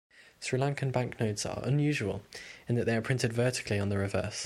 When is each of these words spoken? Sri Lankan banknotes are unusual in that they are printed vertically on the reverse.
Sri 0.39 0.57
Lankan 0.57 0.91
banknotes 0.91 1.45
are 1.45 1.61
unusual 1.63 2.23
in 2.67 2.73
that 2.73 2.85
they 2.85 2.95
are 2.95 3.03
printed 3.03 3.31
vertically 3.33 3.77
on 3.77 3.89
the 3.89 3.99
reverse. 3.99 4.39